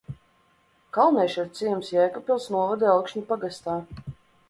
[0.97, 3.81] Kalnieši ir ciems Jēkabpils novada Elkšņu pagastā.